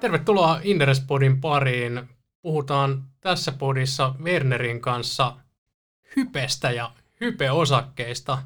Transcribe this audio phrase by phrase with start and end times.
[0.00, 2.08] Tervetuloa Inderespodin pariin.
[2.42, 5.36] Puhutaan tässä podissa Wernerin kanssa
[6.16, 8.38] hypestä ja hypeosakkeista.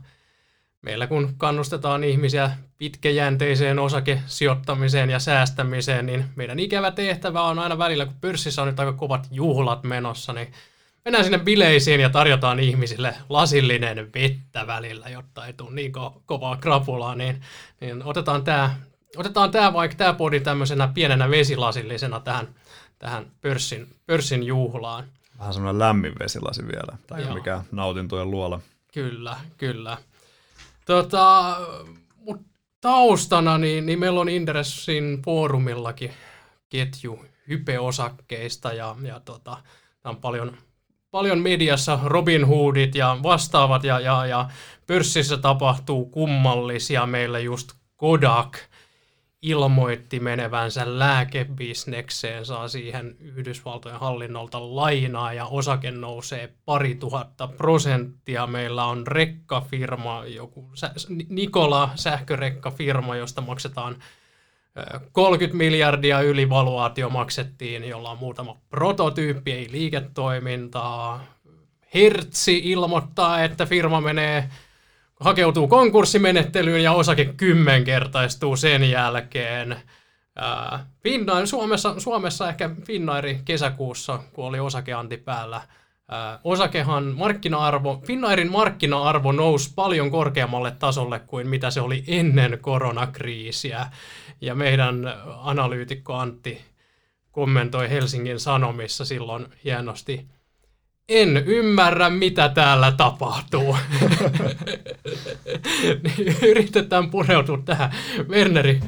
[0.83, 8.07] Meillä kun kannustetaan ihmisiä pitkäjänteiseen osakesijoittamiseen ja säästämiseen, niin meidän ikävä tehtävä on aina välillä,
[8.07, 10.53] kun pörssissä on nyt aika kovat juhlat menossa, niin
[11.05, 16.57] mennään sinne bileisiin ja tarjotaan ihmisille lasillinen vettä välillä, jotta ei tule niin ko- kovaa
[16.57, 17.41] krapulaa, niin,
[17.81, 18.75] niin otetaan tämä
[19.17, 22.49] otetaan tää vaikka tämä podi tämmöisenä pienenä vesilasillisena tähän,
[22.99, 25.05] tähän pörssin, pörssin juhlaan.
[25.39, 27.35] Vähän semmoinen lämmin vesilasi vielä, tai Joo.
[27.35, 28.61] mikä nautintojen luola.
[28.95, 29.99] Kyllä, kyllä.
[30.87, 31.57] Tota,
[32.17, 32.41] mut
[32.81, 36.11] taustana niin, niin meillä on Inderessin foorumillakin
[36.69, 39.59] ketju hypeosakkeista ja, ja tota,
[40.05, 40.57] on paljon,
[41.11, 44.49] paljon mediassa Robin Hoodit ja vastaavat ja, ja, ja
[44.87, 48.59] pörssissä tapahtuu kummallisia meillä just Kodak–
[49.45, 58.47] ilmoitti menevänsä lääkebisnekseen, saa siihen Yhdysvaltojen hallinnolta lainaa ja osake nousee pari tuhatta prosenttia.
[58.47, 60.71] Meillä on rekkafirma, joku
[61.29, 63.97] Nikola sähkörekkafirma, josta maksetaan
[65.13, 71.25] 30 miljardia ylivaluaatio maksettiin, jolla on muutama prototyyppi, ei liiketoimintaa.
[71.95, 74.49] Hertsi ilmoittaa, että firma menee
[75.21, 79.77] hakeutuu konkurssimenettelyyn ja osake kymmenkertaistuu sen jälkeen.
[81.03, 85.61] Finnair, Suomessa, Suomessa ehkä Finnairin kesäkuussa, kun oli osakeanti päällä,
[86.45, 93.87] osakehan markkina-arvo, Finnairin markkina-arvo nousi paljon korkeammalle tasolle kuin mitä se oli ennen koronakriisiä.
[94.41, 96.61] Ja meidän analyytikko Antti
[97.31, 100.29] kommentoi Helsingin Sanomissa silloin hienosti,
[101.09, 103.77] en ymmärrä, mitä täällä tapahtuu.
[106.03, 107.91] Niin yritetään pureutua tähän.
[108.29, 108.81] Werneri,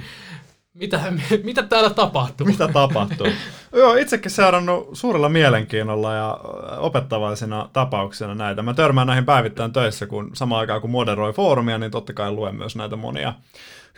[0.79, 1.13] mitä,
[1.45, 2.47] mitä täällä tapahtuu?
[2.47, 3.27] Mitä tapahtuu?
[3.73, 6.41] Joo, itsekin seurannut suurella mielenkiinnolla ja
[6.79, 8.63] opettavaisena tapauksena näitä.
[8.63, 12.55] Mä törmään näihin päivittäin töissä, kun samaan aikaan kun moderoi foorumia, niin totta kai luen
[12.55, 13.35] myös näitä monia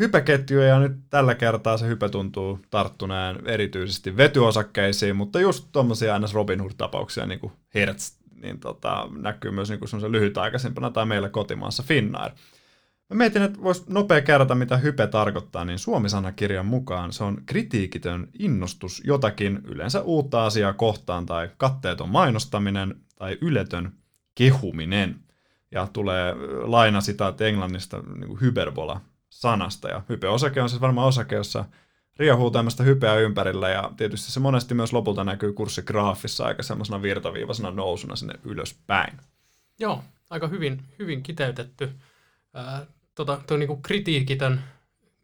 [0.00, 6.28] hypeketjuja, ja nyt tällä kertaa se hype tuntuu tarttuneen erityisesti vetyosakkeisiin, mutta just tuommoisia aina
[6.32, 8.12] Robin Hood-tapauksia, niin kuin Hertz,
[8.42, 12.32] niin tota, näkyy myös niin kuin lyhytaikaisempana tai meillä kotimaassa Finnair.
[13.10, 18.28] Mä mietin, että voisi nopea kerrata, mitä hype tarkoittaa, niin Suomi-sanakirjan mukaan se on kritiikitön
[18.38, 23.92] innostus jotakin yleensä uutta asiaa kohtaan tai katteeton mainostaminen tai yletön
[24.34, 25.20] kehuminen.
[25.70, 29.88] Ja tulee laina sitä englannista niin kuin hyperbola-sanasta.
[29.88, 31.64] Ja hype-osake on siis varmaan osake, jossa
[32.16, 37.70] riehuu tämmöistä hypeä ympärillä ja tietysti se monesti myös lopulta näkyy kurssigraafissa aika semmoisena virtaviivaisena
[37.70, 39.16] nousuna sinne ylöspäin.
[39.78, 41.90] Joo, aika hyvin, hyvin kiteytetty.
[43.18, 44.60] Tota, tuo niinku kritiikitön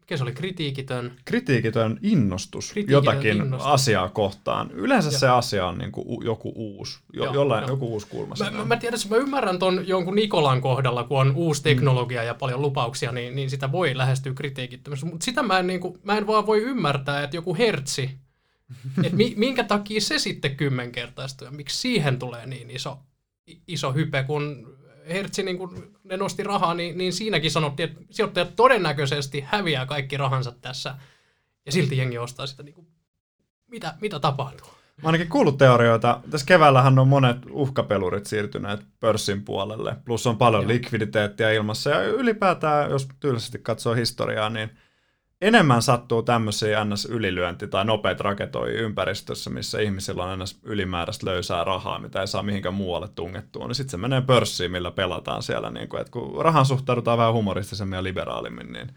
[0.05, 1.11] mikä se oli, kritiikitön?
[1.25, 3.67] Kritiikitön innostus kritiikitön jotakin innostus.
[3.67, 4.71] asiaa kohtaan.
[4.71, 5.19] Yleensä ja.
[5.19, 7.67] se asia on niin kuin joku uusi, jo, Joo, jollain, jo.
[7.67, 8.35] joku uusi kulma.
[8.39, 11.63] Mä, mä, mä tiedän, mä ymmärrän ton jonkun Nikolan kohdalla, kun on uusi mm.
[11.63, 12.27] teknologia mm.
[12.27, 15.05] ja paljon lupauksia, niin, niin sitä voi lähestyä kritiikittömästi.
[15.05, 18.17] Mutta sitä mä en, niin kuin, mä en vaan voi ymmärtää, että joku hertsi,
[19.03, 22.99] että mi, minkä takia se sitten kymmenkertaistuu ja miksi siihen tulee niin iso,
[23.67, 24.75] iso hype, kun
[25.09, 30.17] Hertzi, niin kun ne nosti rahaa, niin, niin siinäkin sanottiin, että sijoittajat todennäköisesti häviää kaikki
[30.17, 30.95] rahansa tässä,
[31.65, 32.63] ja silti jengi ostaa sitä.
[32.63, 32.87] Niin kuin,
[33.67, 34.69] mitä, mitä tapahtuu?
[35.03, 36.21] Mä ainakin kuullut teorioita.
[36.31, 40.67] Tässä keväällähän on monet uhkapelurit siirtyneet pörssin puolelle, plus on paljon Joo.
[40.67, 44.69] likviditeettiä ilmassa, ja ylipäätään, jos tyylisesti katsoo historiaa, niin–
[45.41, 47.05] enemmän sattuu tämmöisiä ns.
[47.05, 50.59] ylilyönti- tai nopeita raketoja ympäristössä, missä ihmisillä on ns.
[50.63, 54.91] ylimääräistä löysää rahaa, mitä ei saa mihinkään muualle tungettua, niin sitten se menee pörssiin, millä
[54.91, 55.69] pelataan siellä.
[55.69, 58.89] Niin kun, että kun rahan suhtaudutaan vähän humoristisemmin ja liberaalimmin, niin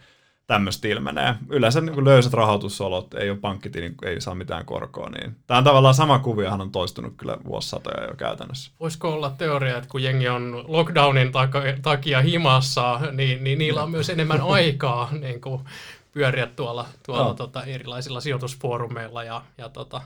[0.48, 1.34] tämmöistä ilmenee.
[1.48, 5.10] Yleensä niin löysät rahoitusolot, ei ole pankkitili, ei saa mitään korkoa.
[5.10, 5.36] Niin.
[5.46, 8.72] Tämä on tavallaan sama kuviohan on toistunut kyllä vuosisatoja jo käytännössä.
[8.80, 11.32] Voisiko olla teoria, että kun jengi on lockdownin
[11.82, 15.60] takia himassa, niin, niin niillä on myös enemmän aikaa niin kuin
[16.18, 17.34] pyöriä tuolla, tuolla no.
[17.34, 20.00] tota, erilaisilla sijoitusfoorumeilla ja, ja tota,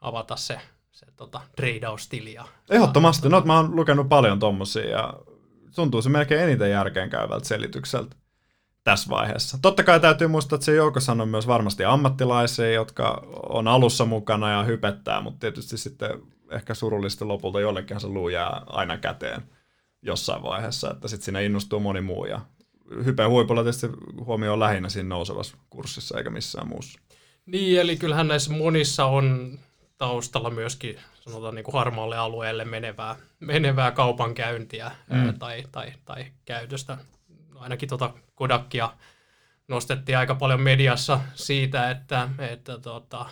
[0.00, 0.60] avata se,
[0.92, 2.32] se tota, treidaustili.
[2.32, 3.28] Ja, Ehdottomasti.
[3.28, 5.14] No, mä oon lukenut paljon tommosia ja
[5.74, 8.16] tuntuu se melkein eniten järkeenkäyvältä selitykseltä
[8.84, 9.58] tässä vaiheessa.
[9.62, 14.50] Totta kai täytyy muistaa, että se joukossa on myös varmasti ammattilaisia, jotka on alussa mukana
[14.50, 16.10] ja hypettää, mutta tietysti sitten
[16.50, 19.42] ehkä surullisesti lopulta jollekin se luu jää aina käteen
[20.02, 22.40] jossain vaiheessa, että sitten siinä innostuu moni muu ja
[23.04, 23.86] hype huipulla tietysti
[24.24, 27.00] huomio on lähinnä siinä nousevassa kurssissa eikä missään muussa.
[27.46, 29.58] Niin, eli kyllähän näissä monissa on
[29.98, 35.38] taustalla myöskin sanotaan niin kuin harmaalle alueelle menevää, menevää kaupankäyntiä mm.
[35.38, 36.98] tai, tai, tai käytöstä.
[37.54, 38.92] Ainakin tuota Kodakia
[39.68, 43.26] nostettiin aika paljon mediassa siitä, että, että tota,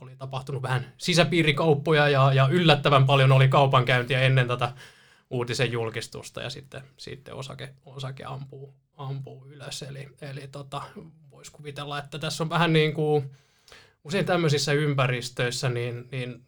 [0.00, 4.72] oli tapahtunut vähän sisäpiirikauppoja ja, ja yllättävän paljon oli kaupankäyntiä ennen tätä
[5.30, 9.82] uutisen julkistusta ja sitten, sitten osake, osake ampuu, ampuu ylös.
[9.82, 10.82] Eli, eli tota,
[11.30, 13.30] voisi kuvitella, että tässä on vähän niin kuin
[14.04, 16.46] usein tämmöisissä ympäristöissä, niin, niin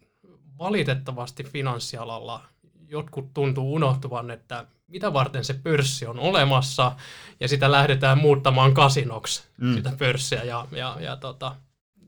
[0.57, 2.43] valitettavasti finanssialalla
[2.87, 6.95] jotkut tuntuu unohtuvan, että mitä varten se pörssi on olemassa,
[7.39, 9.75] ja sitä lähdetään muuttamaan kasinoksi, mm.
[9.75, 11.55] sitä pörssiä, ja, ja, ja, tota,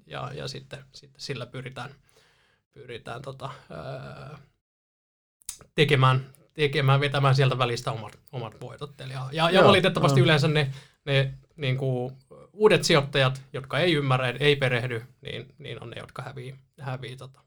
[0.05, 1.95] ja, ja sitten, sitten sillä pyritään,
[2.73, 4.37] pyritään tota, ää,
[5.75, 8.91] tekemään, tekemään, vetämään sieltä välistä omat, omat voitot.
[8.99, 10.23] Ja, ja, ja valitettavasti no.
[10.23, 10.71] yleensä ne,
[11.05, 12.13] ne niin kuin,
[12.53, 17.39] uudet sijoittajat, jotka ei ymmärrä, ei perehdy, niin, niin on ne, jotka hävii, hävii tota,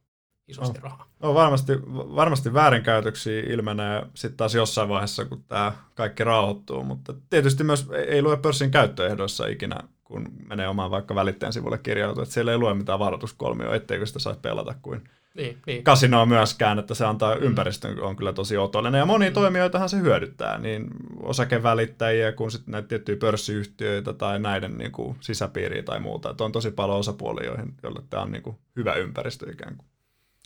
[0.49, 0.83] isosti no.
[0.83, 1.07] rahaa.
[1.21, 7.65] No, varmasti, varmasti väärinkäytöksiä ilmenee sitten taas jossain vaiheessa, kun tämä kaikki rauhoittuu, mutta tietysti
[7.65, 12.53] myös ei lue pörssin käyttöehdoissa ikinä, kun menee omaan vaikka välittäjän sivulle kirjautua, että siellä
[12.53, 15.85] ei lue mitään varoituskolmioa, etteikö sitä saisi pelata kuin niin, niin.
[15.85, 18.99] kasinoa myöskään, että se antaa ympäristön on kyllä tosi otollinen.
[18.99, 19.35] Ja monia mm.
[19.35, 20.87] toimijoitahan se hyödyttää, niin
[21.23, 26.31] osakevälittäjiä kuin sitten näitä tiettyjä pörssiyhtiöitä tai näiden niin kuin, sisäpiiriä tai muuta.
[26.31, 29.89] Että on tosi paljon osapuolia, joihin, joille tämä on niin kuin, hyvä ympäristö ikään kuin.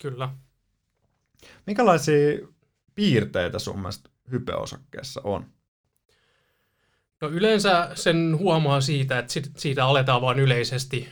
[0.02, 0.28] Kyllä.
[1.66, 2.38] Minkälaisia
[2.94, 5.46] piirteitä sun mielestä hypeosakkeessa on?
[7.20, 11.08] No yleensä sen huomaa siitä, että siitä aletaan vain yleisesti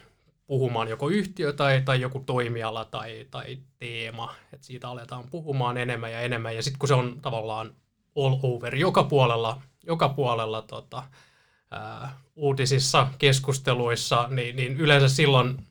[0.47, 4.35] puhumaan joko yhtiö tai, tai joku toimiala tai, tai teema.
[4.53, 6.57] Että siitä aletaan puhumaan enemmän ja enemmän.
[6.57, 7.71] Ja sitten kun se on tavallaan
[8.17, 11.03] all over joka puolella, joka puolella tota,
[11.71, 15.67] ää, uutisissa, keskusteluissa, niin, niin yleensä silloin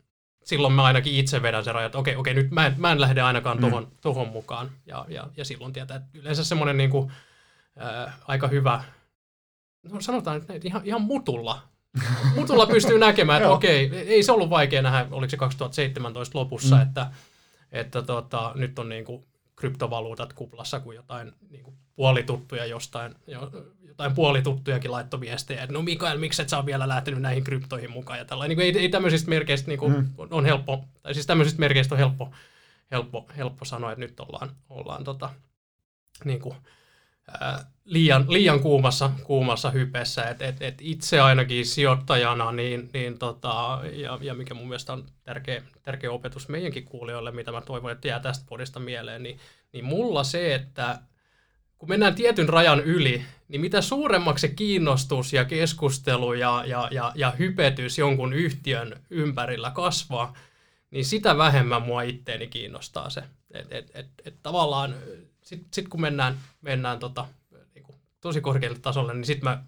[0.46, 3.02] silloin mä ainakin itse vedän sen rajan, että okei, okei, nyt mä en, mä en
[3.02, 3.92] lähde ainakaan tuohon, mm.
[4.02, 4.72] tohon mukaan.
[4.86, 7.12] Ja, ja, ja silloin tietää, että yleensä semmoinen niin kuin,
[8.28, 8.84] aika hyvä,
[9.84, 11.62] no sanotaan että ihan, ihan mutulla.
[12.36, 16.82] Mutulla pystyy näkemään, että okei, ei se ollut vaikea nähdä, oliko se 2017 lopussa, mm.
[16.82, 17.12] että,
[17.72, 19.26] että tota, nyt on niin kuin
[19.56, 23.16] kryptovaluutat kuplassa, kuin jotain niin kuin puolituttuja jostain,
[23.88, 27.92] jotain puolituttujakin laittoi viestejä, että no Mikael, miksi et sä ole vielä lähtenyt näihin kryptoihin
[27.92, 28.58] mukaan ja tällainen.
[28.58, 30.08] Niin ei, ei tämmöisistä merkeistä niin kuin, mm.
[30.32, 32.32] on helppo, tai siis tämmöisistä merkeistä on helppo,
[32.92, 35.30] helppo, helppo sanoa, että nyt ollaan, ollaan tota,
[36.26, 36.56] niin kuin,
[37.86, 44.20] liian, liian kuumassa, kuumassa hypessä, että et, et itse ainakin sijoittajana, niin, niin tota, ja,
[44.22, 48.20] ja mikä mun mielestä on tärkeä, tärkeä opetus meidänkin kuulijoille, mitä mä toivon, että jää
[48.20, 49.40] tästä podista mieleen, niin,
[49.74, 51.00] niin mulla se, että
[51.78, 57.32] kun mennään tietyn rajan yli, niin mitä suuremmaksi kiinnostus ja keskustelu ja, ja, ja, ja
[57.32, 60.34] hypetys jonkun yhtiön ympärillä kasvaa,
[60.92, 63.24] niin sitä vähemmän mua itteeni kiinnostaa se.
[63.54, 64.96] Et, et, et, et tavallaan
[65.46, 67.28] sitten sit kun mennään, mennään tota,
[67.76, 69.64] niinku, tosi korkealle tasolle, niin sitten mä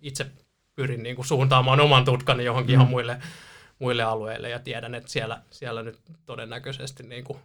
[0.00, 0.26] itse
[0.74, 2.80] pyrin niinku, suuntaamaan oman tutkani johonkin mm.
[2.80, 3.22] ihan muille,
[3.78, 7.40] muille alueille ja tiedän, että siellä, siellä nyt todennäköisesti niinku,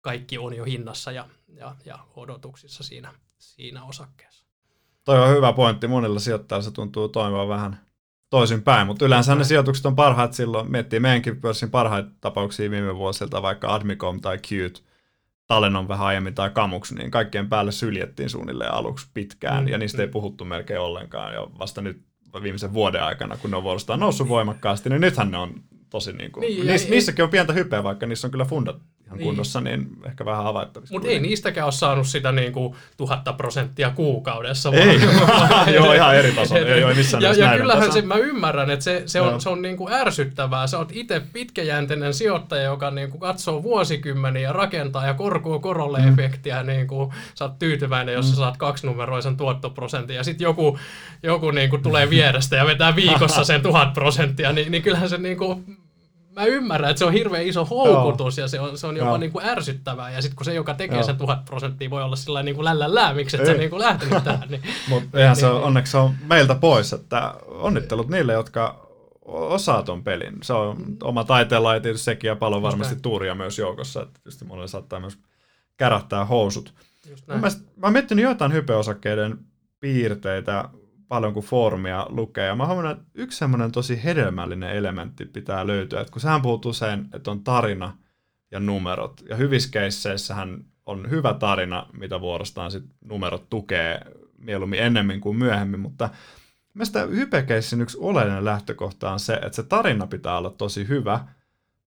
[0.00, 4.44] kaikki on jo hinnassa ja, ja, ja odotuksissa siinä, siinä osakkeessa.
[5.04, 5.86] Toi on hyvä pointti.
[5.88, 7.80] Monilla sijoittajilla se tuntuu toimivan vähän
[8.30, 10.70] toisinpäin, mutta yleensä ne sijoitukset on parhaat silloin.
[10.70, 14.84] Miettii meidänkin pörssin parhaita tapauksia viime vuosilta, vaikka Admicom tai Qt,
[15.48, 19.98] Talenon vähän aiemmin tai Kamux, niin kaikkien päälle syljettiin suunnilleen aluksi pitkään, mm, ja niistä
[19.98, 20.00] mm.
[20.00, 22.02] ei puhuttu melkein ollenkaan, ja vasta nyt
[22.42, 25.54] viimeisen vuoden aikana, kun ne on vuorostaan noussut voimakkaasti, niin nythän ne on
[25.90, 28.76] tosi niin kuin, niin, niissä, ei, niissäkin on pientä hypeä, vaikka niissä on kyllä fundat
[29.08, 29.26] ihan niin.
[29.26, 30.94] kunnossa, niin ehkä vähän havaittavissa.
[30.94, 34.70] Mutta ei niistäkään ole saanut sitä niin kuin tuhatta prosenttia kuukaudessa.
[34.72, 35.00] Ei,
[35.74, 36.56] joo, ihan eri taso.
[36.56, 39.62] ei ole missään ja, ja kyllähän se, mä ymmärrän, että se, se on, se on
[39.62, 40.66] niin kuin ärsyttävää.
[40.66, 45.98] Sä oot itse pitkäjänteinen sijoittaja, joka niin kuin katsoo vuosikymmeniä ja rakentaa ja korkoo korolle
[45.98, 46.08] mm.
[46.08, 46.62] efektiä.
[46.62, 48.30] Niin kuin, sä oot tyytyväinen, jos mm.
[48.30, 50.78] sä saat kaksinumeroisen tuottoprosentin ja sitten joku,
[51.22, 55.18] joku niin kuin tulee vierestä ja vetää viikossa sen tuhat prosenttia, niin, niin kyllähän se
[55.18, 55.78] niin kuin
[56.38, 58.44] mä ymmärrän, että se on hirveän iso houkutus Joo.
[58.44, 60.10] ja se on, se on jopa niin kuin ärsyttävää.
[60.10, 61.06] Ja sitten kun se, joka tekee Joo.
[61.06, 64.24] sen tuhat prosenttia, voi olla sillä niin kuin lällällää, miksi et sä niin kuin lähtenyt
[64.24, 64.48] tähän.
[64.48, 68.88] Niin, Mutta eihän niin, se on, onneksi se on meiltä pois, että onnittelut niille, jotka
[69.24, 70.34] osaa ton pelin.
[70.42, 74.44] Se on oma taiteella ja tietysti sekin ja paljon varmasti tuuria myös joukossa, että tietysti
[74.44, 75.18] monelle saattaa myös
[75.76, 76.74] kärähtää housut.
[77.26, 77.50] Mä, mä
[77.82, 79.38] oon miettinyt jotain hypeosakkeiden
[79.80, 80.68] piirteitä,
[81.08, 82.46] paljon kuin foorumia lukee.
[82.46, 86.66] Ja mä huomaan, että yksi semmoinen tosi hedelmällinen elementti pitää löytyä, että kun sähän puhut
[86.66, 87.96] usein, että on tarina
[88.50, 89.22] ja numerot.
[89.28, 94.00] Ja hyvissä keisseissähän on hyvä tarina, mitä vuorostaan sit numerot tukee
[94.38, 96.08] mieluummin ennemmin kuin myöhemmin, mutta
[96.78, 101.20] Mielestäni hypekeissin yksi oleellinen lähtökohta on se, että se tarina pitää olla tosi hyvä,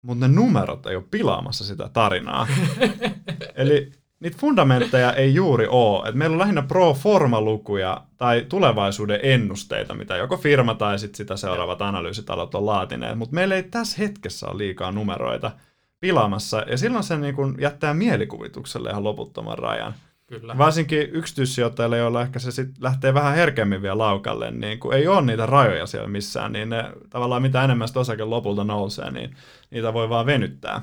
[0.01, 2.47] mutta ne numerot ei ole pilaamassa sitä tarinaa.
[3.55, 6.09] Eli niitä fundamentteja ei juuri ole.
[6.09, 11.37] Et meillä on lähinnä pro forma-lukuja tai tulevaisuuden ennusteita, mitä joko firma tai sit sitä
[11.37, 13.17] seuraavat analyysitalot on laatineet.
[13.17, 15.51] Mutta meillä ei tässä hetkessä ole liikaa numeroita
[15.99, 19.93] pilaamassa, ja silloin se niin kun jättää mielikuvitukselle ihan loputtoman rajan.
[20.27, 20.57] Kyllä.
[20.57, 25.21] Varsinkin yksityissijoittajille, joilla ehkä se sit lähtee vähän herkemmin vielä laukalle, niin kun ei ole
[25.21, 29.35] niitä rajoja siellä missään, niin ne tavallaan mitä enemmän sitä osake lopulta nousee, niin
[29.71, 30.81] niitä voi vaan venyttää.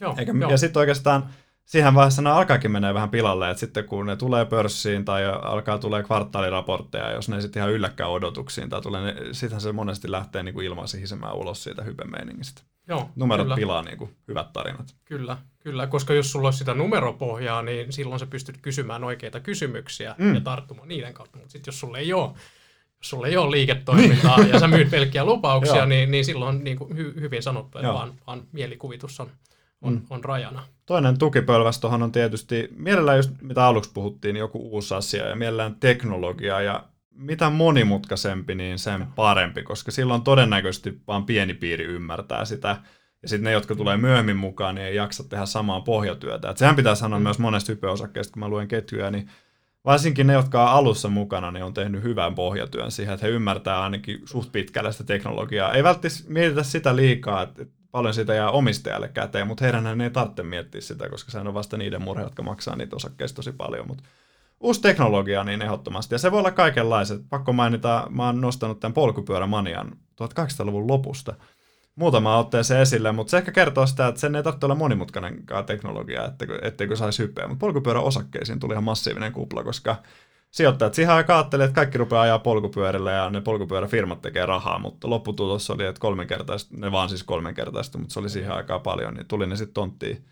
[0.00, 0.50] Joo, Eikä, joo.
[0.50, 1.28] ja sitten oikeastaan
[1.70, 5.78] siihen vaiheessa ne alkaakin menee vähän pilalle, että sitten kun ne tulee pörssiin tai alkaa
[5.78, 10.10] tulee kvartaaliraportteja, jos ne ei sitten ihan ylläkään odotuksiin tai tulee, niin sittenhän se monesti
[10.10, 12.62] lähtee niin kuin ilmaisin hisemään ulos siitä hypemeiningistä.
[12.88, 13.56] Joo, Numerot kyllä.
[13.56, 14.94] pilaa niin kuin hyvät tarinat.
[15.04, 20.14] Kyllä, kyllä, koska jos sulla olisi sitä numeropohjaa, niin silloin sä pystyt kysymään oikeita kysymyksiä
[20.18, 20.34] Mm.
[20.34, 21.38] ja tarttumaan niiden kautta.
[21.38, 22.28] Mutta sitten jos sulla ei ole,
[22.98, 26.76] jos sulla ei ole liiketoimintaa ja sä myyt pelkkiä lupauksia, niin, niin silloin on niin
[26.78, 29.30] kuin hy, hyvin sanottu, että vaan, vaan mielikuvitus on,
[29.82, 30.00] on, Mm.
[30.10, 30.62] on rajana.
[30.86, 35.36] Toinen tukipölväs tuohon on tietysti, mielellään just mitä aluksi puhuttiin, niin joku uusi asia ja
[35.36, 36.84] mielellään teknologia ja
[37.14, 42.76] mitä monimutkaisempi, niin sen parempi, koska silloin todennäköisesti vaan pieni piiri ymmärtää sitä.
[43.22, 46.50] Ja sitten ne, jotka tulee myöhemmin mukaan, niin ei jaksa tehdä samaa pohjatyötä.
[46.50, 47.22] Et sehän pitää sanoa Mm.
[47.22, 49.28] myös monesta hypeosakkeesta, kun mä luen ketjuja, niin
[49.84, 53.82] varsinkin ne, jotka on alussa mukana, niin on tehnyt hyvän pohjatyön siihen, että he ymmärtää
[53.82, 55.72] ainakin suht pitkälle sitä teknologiaa.
[55.72, 60.42] Ei välttämättä mietitä sitä liikaa, että paljon siitä jää omistajalle käteen, mutta heidän ei tarvitse
[60.42, 63.86] miettiä sitä, koska sehän on vasta niiden murhe, jotka maksaa niitä osakkeista tosi paljon.
[63.86, 64.04] Mutta
[64.60, 67.20] uusi teknologia niin ehdottomasti, ja se voi olla kaikenlaiset.
[67.30, 69.92] Pakko mainita, mä oon nostanut tämän polkupyörämanian
[70.22, 71.34] 1800-luvun lopusta
[71.94, 76.24] muutama otteeseen esille, mutta se ehkä kertoo sitä, että sen ei tarvitse olla monimutkainenkaan teknologia,
[76.24, 77.48] etteikö, etteikö saisi hypeä.
[77.48, 79.96] Mutta polkupyöräosakkeisiin tuli ihan massiivinen kupla, koska
[80.50, 85.10] sijoittajat siihen aikaan ajattelivat, että kaikki rupeaa ajaa polkupyörillä ja ne polkupyöräfirmat tekee rahaa, mutta
[85.10, 89.26] lopputulos oli, että kolminkertaista, ne vaan siis kolminkertaista, mutta se oli siihen aikaan paljon, niin
[89.26, 90.24] tuli ne sitten tonttiin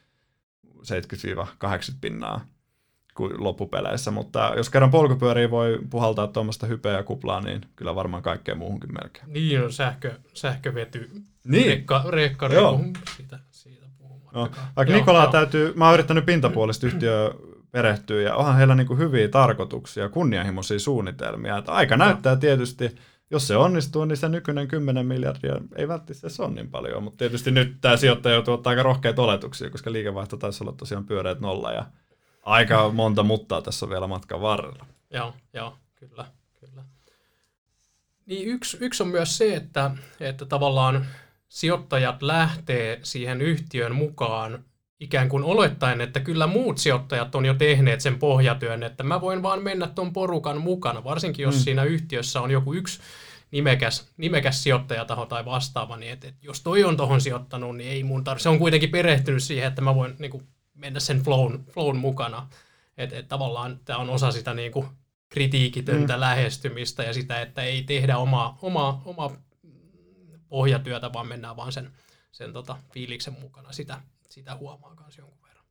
[0.76, 0.78] 70-80
[2.00, 2.40] pinnaa
[3.14, 8.22] kuin loppupeleissä, mutta jos kerran polkupyöriä voi puhaltaa tuommoista hypeä ja kuplaa, niin kyllä varmaan
[8.22, 9.32] kaikkeen muuhunkin melkein.
[9.32, 11.10] Niin on sähkö, sähkövety,
[11.44, 11.66] Niin.
[11.66, 12.84] rekka, rekka reku,
[13.16, 13.87] siitä, siitä.
[14.34, 14.40] No,
[14.76, 17.30] vaikka Joo, Nikolaa täytyy, mä oon yrittänyt pintapuolista yhtiöä
[17.70, 21.58] perehtyä ja onhan heillä niinku hyviä tarkoituksia, kunnianhimoisia suunnitelmia.
[21.58, 22.96] Että aika näyttää tietysti,
[23.30, 27.18] jos se onnistuu, niin se nykyinen 10 miljardia ei välttämättä se on niin paljon, mutta
[27.18, 31.40] tietysti nyt tämä sijoittaja joutuu ottaa aika rohkeita oletuksia, koska liikevaihto taisi olla tosiaan pyöreät
[31.40, 31.87] nolla ja
[32.42, 34.87] aika monta muttaa tässä on vielä matkan varrella.
[35.10, 36.25] Joo, joo, kyllä,
[36.60, 36.84] kyllä.
[38.26, 41.06] Niin yksi, yksi on myös se, että, että tavallaan
[41.48, 44.64] sijoittajat lähtee siihen yhtiön mukaan
[45.00, 49.43] ikään kuin olettaen, että kyllä muut sijoittajat on jo tehneet sen pohjatyön, että mä voin
[49.43, 51.61] vaan mennä tuon porukan mukana, varsinkin jos Mm.
[51.61, 53.00] siinä yhtiössä on joku yksi
[53.50, 58.05] nimekäs, nimekäs sijoittajataho tai vastaava, niin että, että jos toi on tohon sijoittanut, niin ei
[58.05, 58.43] mun tarvitse.
[58.43, 60.43] Se on kuitenkin perehtynyt siihen, että mä voin niin kuin,
[60.75, 62.49] mennä sen flown, flown mukana.
[62.99, 64.87] Että et tavallaan tämä on osa sitä niin kuin,
[65.28, 66.21] kritiikitöntä mm.
[66.21, 69.31] lähestymistä ja sitä, että ei tehdä omaa, omaa, omaa
[70.49, 71.90] pohjatyötä, vaan mennään vaan sen,
[72.33, 73.73] sen tota, fiiliksen mukana.
[73.73, 75.64] Sitä, sitä huomaa myös jonkun verran.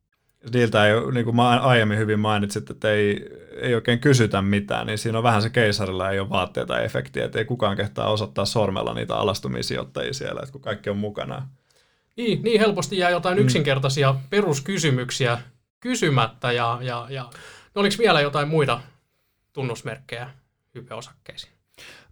[0.52, 3.26] Niiltä ei, niin kuin aiemmin hyvin mainitsit, että ei,
[3.60, 7.38] ei oikein kysytä mitään, niin siinä on vähän se keisarilla, ei ole vaatteita efektiä, että
[7.38, 11.48] ei kukaan kehtaa osoittaa sormella niitä alastumia sijoittajia siellä, että kun kaikki on mukana.
[12.16, 13.44] Niin, niin helposti jää jotain Mm.
[13.44, 15.38] yksinkertaisia peruskysymyksiä
[15.80, 17.22] kysymättä ja, ja, ja
[17.74, 18.80] no oliko vielä jotain muita
[19.52, 20.30] tunnusmerkkejä
[20.74, 21.52] hypeosakkeisiin?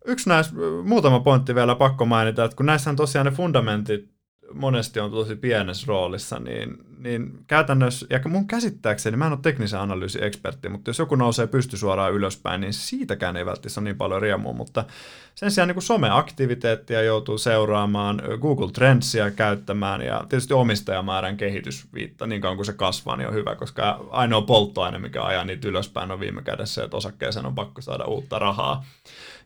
[0.04, 4.15] Yksi näistä, muutama pointti vielä pakko mainita, että kun näissä on tosiaan ne fundamentit
[4.54, 9.80] monesti on tosi pienessä roolissa, niin, niin käytännössä, ja mun käsittääkseni, mä en ole teknisen
[9.80, 13.96] analyysin ekspertti, mutta jos joku nousee pysty suoraan ylöspäin, niin siitäkään ei välttämättä ole niin
[13.96, 14.84] paljon riemua, mutta
[15.34, 22.56] sen sijaan niin someaktiviteettia joutuu seuraamaan, Google Trendsia käyttämään ja tietysti omistajamäärän kehitysviitta, niin kauan
[22.56, 26.42] kuin se kasvaa, niin on hyvä, koska ainoa polttoaine, mikä ajaa niitä ylöspäin on viime
[26.42, 28.84] kädessä, että osakkeeseen on pakko saada uutta rahaa.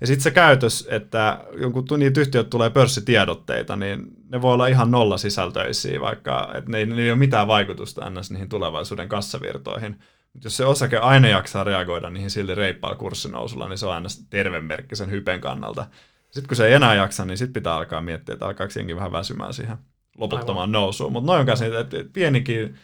[0.01, 4.91] Ja sitten se käytös, että jonkun niitä yhtiöt tulee pörssitiedotteita, niin ne voi olla ihan
[4.91, 8.31] nolla sisältöisiä, vaikka että ne, ei, ne ei ole mitään vaikutusta ns.
[8.31, 10.01] niihin tulevaisuuden kassavirtoihin.
[10.33, 14.09] Mutta jos se osake aina jaksaa reagoida niihin silti reippaalla kurssinousulla, niin se on aina
[14.31, 15.87] terve merkki sen hypen kannalta.
[16.31, 19.13] Sitten kun se ei enää jaksa, niin sitten pitää alkaa miettiä, että alkaako jenkin vähän
[19.13, 19.77] väsymään siihen
[20.19, 20.73] loputtomaan Aivan.
[20.73, 21.13] nousuun.
[21.13, 22.75] Mutta noin on kanssa, niitä, että pienikin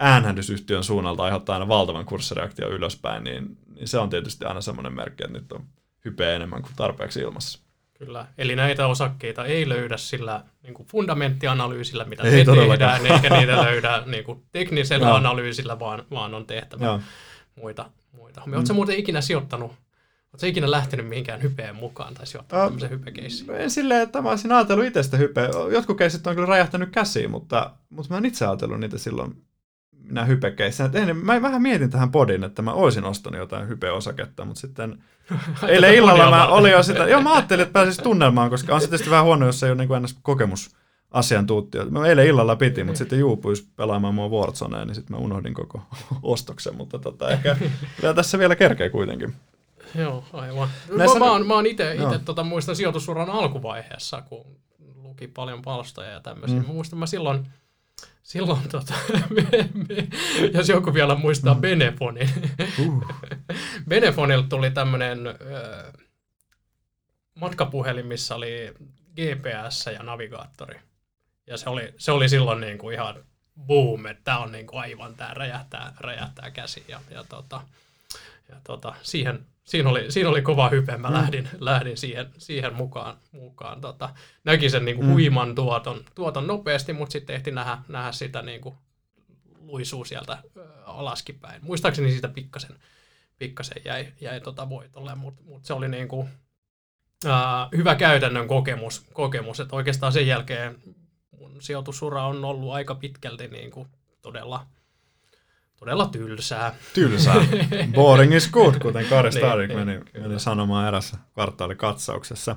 [0.00, 5.24] äänhändysyhtiön suunnalta aiheuttaa aina valtavan kurssireaktio ylöspäin, niin, niin se on tietysti aina semmoinen merkki,
[5.24, 5.64] että nyt on
[6.06, 7.58] hypeä enemmän kuin tarpeeksi ilmassa.
[7.98, 8.26] Kyllä.
[8.38, 13.00] Eli näitä osakkeita ei löydä sillä niin kuin fundamenttianalyysillä, mitä Ei me todellakaan.
[13.00, 15.16] tehdään, eikä niitä löydä niin kuin teknisellä Joo.
[15.16, 17.00] analyysillä, vaan, vaan on tehtävä Joo.
[17.56, 17.90] muita.
[18.12, 18.42] muita.
[18.46, 18.52] Mm.
[18.52, 19.70] Oletko muuten ikinä sijoittanut,
[20.32, 23.50] oletko ikinä lähtenyt mihinkään hypeen mukaan tai sijoittanut Ö, tämmöisen hypekeissiin?
[23.50, 25.48] En silleen, että mä olisin ajatellut itse sitä hypeä.
[25.72, 29.45] Jotkut keisit on kyllä räjähtänyt käsiin, mutta, mutta mä en itse ajatellut niitä silloin
[30.08, 30.90] minä hypekeissä.
[31.22, 35.02] Mä vähän mietin tähän podin, että mä olisin ostanut jotain hypeosaketta, mutta sitten
[35.68, 38.86] eilen illalla mä olin jo sitä, joo mä ajattelin, että pääsis tunnelmaan, koska on se
[38.86, 40.76] tietysti vähän huono, jos ei ole niin kuin kokemus
[41.10, 41.84] asiantuntija.
[41.84, 45.82] Mä eilen illalla piti, mutta sitten juupuisi pelaamaan mua Warzoneen, niin sitten mä unohdin koko
[46.22, 47.56] ostoksen, mutta tota, ehkä
[48.14, 49.34] tässä vielä kerkee kuitenkin.
[49.94, 50.68] Joo, aivan.
[50.96, 51.18] Näissä...
[51.18, 54.46] Mä, mä, oon, mä oon itse, tota, muistan sijoitusuran alkuvaiheessa, kun
[55.02, 56.60] luki paljon palstoja ja tämmöisiä.
[56.60, 56.66] Mm.
[56.66, 57.46] Mä muistan, mä silloin,
[58.22, 58.94] silloin tota,
[59.34, 60.08] me, me,
[60.54, 61.60] jos joku vielä muistaa mm.
[61.60, 62.30] Benefonin.
[62.86, 63.04] Uh.
[63.88, 65.92] Benefonilta tuli tämmöinen äh,
[67.34, 68.74] matkapuhelin, missä oli
[69.10, 70.80] GPS ja navigaattori.
[71.46, 73.24] Ja se oli, se oli silloin niin kuin ihan
[73.66, 76.84] boom, että tämä on niin kuin aivan, tämä räjähtää, räjähtää käsi.
[76.88, 77.60] Ja, ja, tota,
[78.48, 81.14] ja tota, siihen, siinä, oli, siinä oli kova hype, mä mm.
[81.14, 83.18] lähdin, lähdin siihen, siihen mukaan.
[83.32, 85.12] mukaan tota, näki sen niin kuin mm.
[85.12, 88.74] huiman tuoton, tuoton nopeasti, mutta sitten ehti nähdä, nähdä sitä niin kuin
[89.58, 90.38] luisuu sieltä
[90.84, 92.76] alaskin Muistaakseni siitä pikkasen,
[93.38, 96.28] pikkasen jäi, jäi tota voitolle, mutta mut se oli niin kuin,
[97.26, 100.82] ää, hyvä käytännön kokemus, kokemus, että oikeastaan sen jälkeen
[101.30, 103.88] mun sijoitusura on ollut aika pitkälti niin kuin
[104.22, 104.66] todella,
[105.76, 106.74] todella tylsää.
[106.94, 107.34] Tylsää.
[107.94, 112.56] Boring is good, kuten Kari niin, Starik niin, meni, meni sanomaan erässä kvartaalikatsauksessa.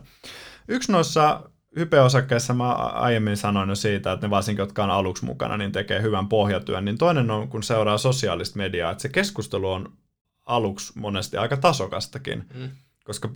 [0.67, 1.41] Yksi noissa
[1.75, 6.01] hypeosakkeissa mä aiemmin sanoin jo siitä, että ne varsinkin, jotka on aluksi mukana, niin tekee
[6.01, 6.85] hyvän pohjatyön.
[6.85, 9.93] Niin toinen on, kun seuraa sosiaalista mediaa, että se keskustelu on
[10.45, 12.45] aluksi monesti aika tasokastakin.
[12.53, 12.69] Mm
[13.09, 13.29] koska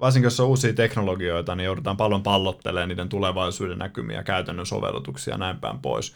[0.00, 5.38] varsinkin jos on uusia teknologioita, niin joudutaan paljon pallottelemaan niiden tulevaisuuden näkymiä, käytännön sovellutuksia ja
[5.38, 6.14] näin päin pois.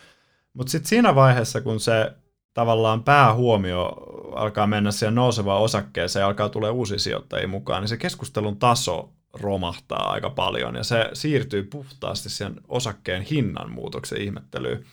[0.52, 2.12] Mutta sitten siinä vaiheessa, kun se
[2.54, 3.92] tavallaan päähuomio
[4.34, 9.12] alkaa mennä siihen nousevaan osakkeeseen ja alkaa tulee uusia sijoittajia mukaan, niin se keskustelun taso
[9.32, 14.84] romahtaa aika paljon ja se siirtyy puhtaasti siihen osakkeen hinnan muutoksen ihmettelyyn.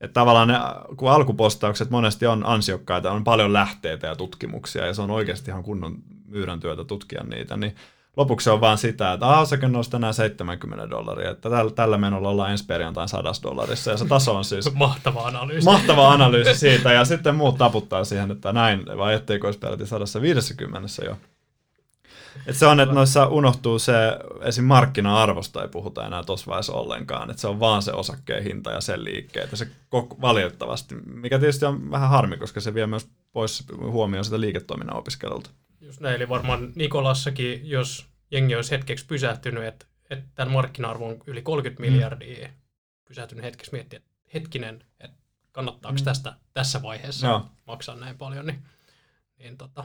[0.00, 0.54] Että tavallaan ne,
[0.96, 5.62] kun alkupostaukset monesti on ansiokkaita, on paljon lähteitä ja tutkimuksia ja se on oikeasti ihan
[5.62, 5.96] kunnon
[6.26, 7.74] myyrän työtä tutkia niitä, niin
[8.16, 11.98] lopuksi se on vaan sitä, että ah, osake nousi tänään 70 dollaria, että tällä, tällä
[11.98, 14.74] menolla ollaan ensi perjantain 100 dollarissa, ja se taso on siis...
[14.74, 15.64] mahtava analyysi.
[15.64, 20.88] Mahtava analyysi siitä, ja sitten muut taputtaa siihen, että näin, vai etteikö olisi peräti 150
[21.04, 21.16] jo.
[22.46, 23.92] Et se on, että noissa unohtuu se,
[24.40, 24.64] esim.
[24.64, 28.80] markkina-arvosta ei puhuta enää tuossa vaiheessa ollenkaan, että se on vaan se osakkeen hinta ja
[28.80, 29.68] sen liikkeet, ja se
[30.20, 35.50] valitettavasti, mikä tietysti on vähän harmi, koska se vie myös pois huomioon sitä liiketoiminnan opiskelulta.
[35.80, 41.18] Just näin, eli varmaan Nikolassakin, jos jengi olisi hetkeksi pysähtynyt, että, että tämän markkina-arvo on
[41.26, 41.90] yli 30 mm.
[41.90, 42.48] miljardia,
[43.04, 45.16] pysähtynyt hetkeksi miettiä, että hetkinen, että
[45.52, 46.04] kannattaako mm.
[46.04, 47.50] tästä tässä vaiheessa no.
[47.66, 48.62] maksaa näin paljon, niin,
[49.38, 49.84] niin tota,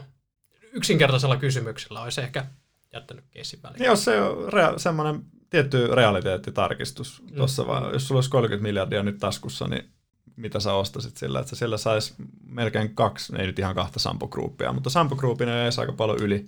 [0.72, 2.46] yksinkertaisella kysymyksellä olisi ehkä
[2.92, 3.84] jättänyt keissin väliin.
[3.84, 7.36] Jos se on rea- semmoinen tietty realiteettitarkistus mm.
[7.36, 9.90] tuossa vaan, jos sulla olisi 30 miljardia nyt taskussa, niin
[10.36, 12.14] mitä sä ostasit sillä, että siellä saisi
[12.46, 16.46] melkein kaksi, ei nyt ihan kahta Sampo Groupia, mutta Sampo Groupin ei aika paljon yli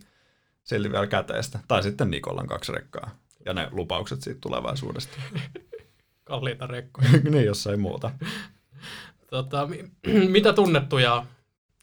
[0.65, 1.59] silti vielä käteistä.
[1.69, 3.11] Tai sitten Nikolan kaksi rekkaa
[3.47, 5.17] ja ne lupaukset siitä tulevaisuudesta.
[6.25, 7.09] Kalliita rekkoja.
[7.31, 8.11] niin, jos ei muuta.
[9.31, 9.69] tota,
[10.29, 11.27] mitä tunnettuja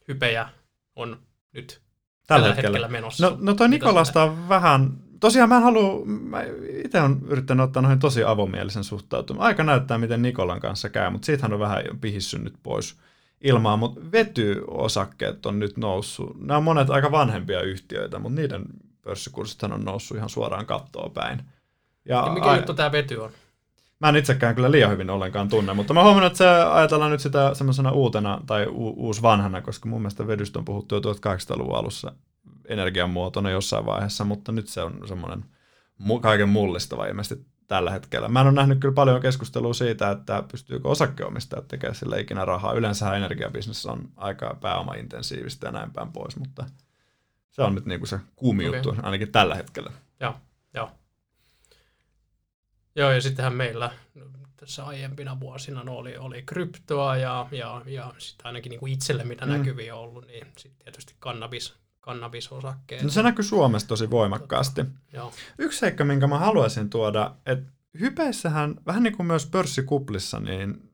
[0.07, 0.49] hypejä
[0.95, 1.19] on
[1.53, 1.81] nyt
[2.27, 2.77] tällä, tällä hetkellä.
[2.77, 3.29] hetkellä menossa?
[3.29, 6.43] No, no toi Nikolasta on vähän tosiaan mä en halua, mä
[6.85, 9.45] itse olen yrittänyt ottaa noihin tosi avomielisen suhtautumisen.
[9.45, 12.95] Aika näyttää, miten Nikolan kanssa käy, mutta siitähän on vähän pihissynyt pois
[13.41, 16.41] ilmaa, mutta vetyosakkeet on nyt noussut.
[16.41, 18.65] Nämä on monet aika vanhempia yhtiöitä, mutta niiden
[19.01, 21.41] pörssikurssithan on noussut ihan suoraan kattoa päin.
[22.05, 23.31] Ja, ja mikä a- juttu tämä vety on?
[23.99, 27.19] Mä en itsekään kyllä liian hyvin ollenkaan tunne, mutta mä huomannut, että se ajatellaan nyt
[27.19, 31.75] sitä semmoisena uutena tai u- uus vanhana, koska mun mielestä vedystä on puhuttu jo 1800-luvun
[31.77, 32.11] alussa
[32.71, 35.45] energiamuotona jossain vaiheessa, mutta nyt se on semmoinen
[36.21, 38.27] kaiken mullistava ilmeisesti tällä hetkellä.
[38.27, 42.73] Mä en ole nähnyt kyllä paljon keskustelua siitä, että pystyykö osakkeenomistajat tekemään sillä ikinä rahaa.
[42.73, 46.65] Yleensä energiabisnes on aika pääomaintensiivistä ja näin päin pois, mutta
[47.49, 48.79] se on nyt niin kuin se kuumi okay.
[48.79, 49.91] juttu, ainakin tällä hetkellä.
[50.19, 50.35] Joo,
[50.73, 50.91] joo.
[52.95, 53.91] Joo, ja sittenhän meillä
[54.57, 59.23] tässä aiempina vuosina no oli, oli kryptoa ja, ja, ja sitten ainakin niin kuin itselle
[59.23, 59.51] mitä mm.
[59.51, 63.03] näkyviä on ollut, niin sitten tietysti kannabis, kannabisosakkeet.
[63.03, 64.85] No se näkyy Suomessa tosi voimakkaasti.
[65.13, 65.31] Joo.
[65.57, 70.91] Yksi seikka, minkä mä haluaisin tuoda, että hypeissähän, vähän niin kuin myös pörssikuplissa, niin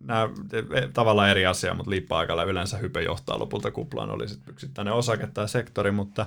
[0.00, 4.94] nämä e, tavallaan eri asia, mutta liippa-aikalla yleensä hype johtaa lopulta kuplaan, oli sitten yksittäinen
[4.94, 6.26] osake tai sektori, mutta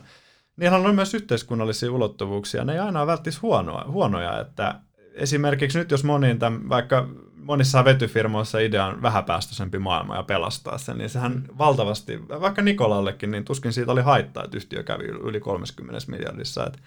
[0.57, 2.65] niillä on myös yhteiskunnallisia ulottuvuuksia.
[2.65, 4.75] Ne ei aina välttis huonoa, huonoja, että
[5.13, 7.07] esimerkiksi nyt jos moniin, tämän, vaikka
[7.49, 11.43] monissa vetyfirmoissa idea on vähäpäästöisempi maailma ja pelastaa sen, niin sehän mm.
[11.57, 16.65] valtavasti, vaikka Nikolallekin, niin tuskin siitä oli haittaa, että yhtiö kävi yli 30 miljardissa.
[16.65, 16.79] Että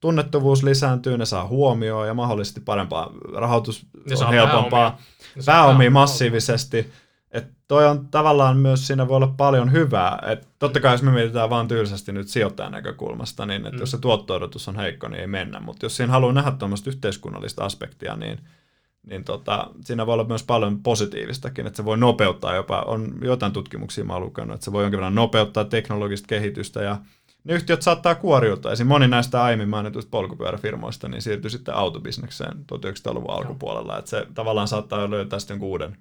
[0.00, 6.92] tunnettuvuus lisääntyy, ne saa huomioon ja mahdollisesti parempaa rahoitus ne on helpompaa, pääomia, pääomia massiivisesti.
[7.30, 10.18] Et toi on tavallaan myös, siinä voi olla paljon hyvää.
[10.26, 13.80] Et totta kai jos me mietitään vaan tylsästi nyt sijoittajan näkökulmasta, niin että mm.
[13.80, 15.60] jos se tuotto on heikko, niin ei mennä.
[15.60, 18.38] Mutta jos siinä haluaa nähdä tuommoista yhteiskunnallista aspektia, niin,
[19.06, 23.52] niin tota, siinä voi olla myös paljon positiivistakin, että se voi nopeuttaa jopa, on jotain
[23.52, 26.98] tutkimuksia mä lukenut, että se voi jonkin verran nopeuttaa teknologista kehitystä ja
[27.44, 28.72] ne yhtiöt saattaa kuoriutua.
[28.72, 33.98] Esimerkiksi moni näistä aiemmin mainituista polkupyöräfirmoista niin siirtyi sitten autobisnekseen 1900-luvun alkupuolella.
[33.98, 35.96] Että se tavallaan saattaa löytää sitten uuden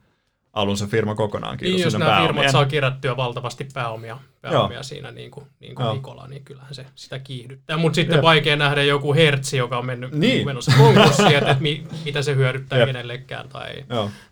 [0.54, 1.66] alun se firma kokonaankin.
[1.66, 2.36] Niin, jos nämä pääomien.
[2.36, 6.86] firmat saa kerättyä valtavasti pääomia, pääomia siinä, niin kuin, niin kuin Nikola, niin kyllähän se
[6.96, 7.78] sitä kiihdyttää.
[7.78, 8.24] Mutta sitten Jep.
[8.24, 10.46] vaikea nähdä joku Hertzi, joka on mennyt niin.
[10.46, 12.88] menossa konkurssiin, että, että mi, mitä se hyödyttää Jep.
[12.88, 13.50] kenellekään.
[13.50, 13.86] Tai,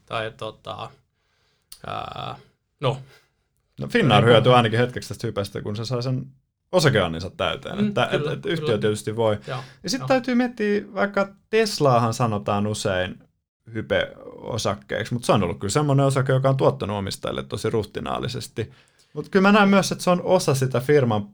[0.06, 0.90] tai tota,
[1.88, 2.36] ää,
[2.80, 2.98] no.
[3.80, 6.26] no Finnair hyötyy ainakin hetkeksi tästä hypästä, kun se saa sen
[6.72, 7.78] osakeanninsa täyteen.
[7.78, 8.80] Mm, että, kyllä, et, et yhtiö kyllä.
[8.80, 9.38] tietysti voi.
[9.48, 13.29] Joo, ja sitten täytyy miettiä, vaikka Teslaahan sanotaan usein
[13.74, 18.72] hype-osakkeeksi, mutta se on ollut kyllä semmoinen osake, joka on tuottanut omistajille tosi ruhtinaallisesti.
[19.14, 21.28] Mutta kyllä mä näen myös, että se on osa sitä firman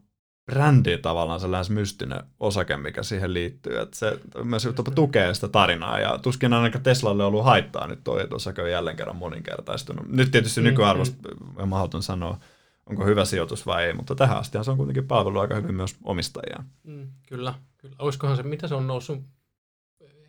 [0.45, 3.80] brändiä tavallaan sellainen mystinen osake, mikä siihen liittyy.
[3.80, 8.24] Että se myös tukee sitä tarinaa ja tuskin ainakaan Teslalle on ollut haittaa nyt toi,
[8.24, 10.08] että osake on jälleen kerran moninkertaistunut.
[10.08, 11.67] Nyt tietysti mm, nykyarvosta mm.
[11.67, 12.38] mahdoton sanoa,
[12.86, 15.95] onko hyvä sijoitus vai ei, mutta tähän asti se on kuitenkin palvelu aika hyvin myös
[16.04, 16.63] omistajia.
[16.84, 17.95] Mm, kyllä, kyllä.
[18.00, 19.24] Olisikohan se, mitä se on noussut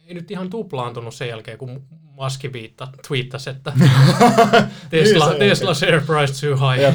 [0.06, 1.82] ei nyt ihan tuplaantunut sen jälkeen, kun
[2.16, 3.72] Maski viitta, twiittasi, että
[4.90, 6.80] Tesla, niin Tesla share price too high.
[6.80, 6.94] Yeah,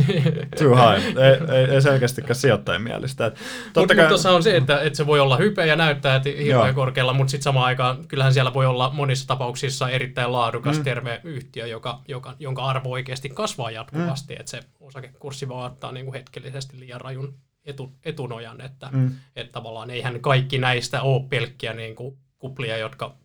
[0.59, 1.17] too high.
[1.17, 3.31] Ei, ei, ei selkeästikään sijoittajien mielestä.
[3.75, 4.07] Mutta kai...
[4.07, 7.31] tuossa on se, että, että se voi olla hype ja näyttää, että hirveän korkealla, mutta
[7.31, 10.83] sitten samaan aikaan kyllähän siellä voi olla monissa tapauksissa erittäin laadukas, mm.
[10.83, 14.39] terve yhtiö, joka, joka, jonka arvo oikeasti kasvaa jatkuvasti, mm.
[14.39, 17.33] että se osakekurssi voi ottaa niin kuin hetkellisesti liian rajun
[17.65, 19.11] etu, etunojan, että, mm.
[19.35, 23.15] että tavallaan eihän kaikki näistä ole pelkkiä niin kuin kuplia, jotka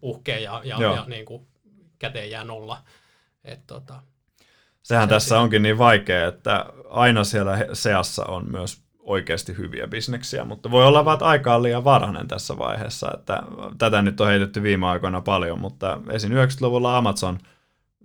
[0.00, 1.46] puhkee ja, ja, ja niin kuin
[1.98, 2.82] käteen jää nolla.
[3.44, 4.02] Et, tota,
[4.82, 5.40] Sehän se tässä siinä.
[5.40, 11.04] onkin niin vaikea, että aina siellä seassa on myös oikeasti hyviä bisneksiä, mutta voi olla
[11.04, 13.10] vaan, että aika on liian varhainen tässä vaiheessa.
[13.14, 13.42] Että
[13.78, 16.32] tätä nyt on heitetty viime aikoina paljon, mutta esim.
[16.32, 17.38] 90-luvulla Amazon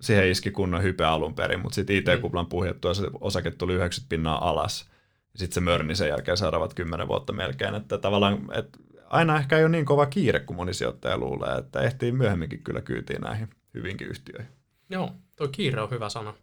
[0.01, 4.49] siihen iski kunnon hype alun perin, mutta sitten IT-kuplan puhjettua se osake tuli 90 pinnaa
[4.49, 4.89] alas.
[5.35, 7.75] Sitten se mörni sen jälkeen seuraavat 10 vuotta melkein.
[7.75, 8.79] Että tavallaan, että
[9.11, 12.81] aina ehkä ei ole niin kova kiire kuin moni sijoittaja luulee, että ehtii myöhemminkin kyllä
[12.81, 14.51] kyytiin näihin hyvinkin yhtiöihin.
[14.89, 16.33] Joo, tuo kiire on hyvä sana.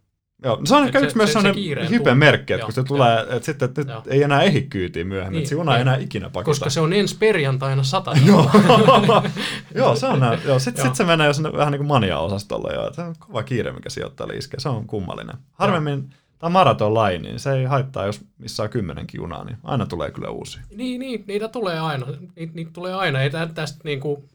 [0.43, 3.69] Joo, no se on ehkä yksi myös sellainen hypemerkki, että kun se tulee, että sitten
[3.69, 4.03] että nyt joo.
[4.07, 6.45] ei enää ehdi kyytiin myöhemmin, niin, että se juna ei enää ikinä pakota.
[6.45, 8.11] Koska se on ensi perjantaina sata.
[8.27, 8.51] joo,
[9.75, 10.59] joo, se on joo.
[10.59, 13.43] Sitten sit se menee jo sinne vähän niin kuin mania-osastolle jo, että se on kova
[13.43, 15.35] kiire, mikä sijoittaja iskee, se on kummallinen.
[15.51, 19.57] Harvemmin, joo tämä maraton laji, niin se ei haittaa, jos missä on kymmenenkin junaa, niin
[19.63, 20.59] aina tulee kyllä uusi.
[20.75, 22.05] Niin, niin niitä tulee aina.
[22.35, 23.21] Niitä, niitä tulee aina.
[23.21, 24.29] Ei tästä niin kuin,